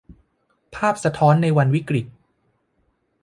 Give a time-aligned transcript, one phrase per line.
[0.75, 2.05] ภาพสะท้อนในวันวิกฤต